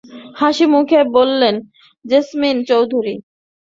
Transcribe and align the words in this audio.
হাসিমুখে 0.39 0.99
বললেন, 1.15 1.55
জেসমিন 2.05 2.57
চৌধুরী। 2.69 3.15